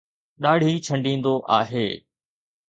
[0.43, 1.87] ڏاڙهي ڇنڊيندو آهي.